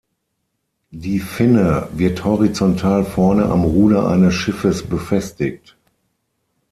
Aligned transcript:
Die 0.89 1.19
Finne 1.19 1.87
wird 1.93 2.23
horizontal 2.25 3.05
vorne 3.05 3.45
am 3.45 3.63
Ruder 3.63 4.07
eines 4.07 4.33
Schiffes 4.33 4.81
befestigt. 4.81 5.75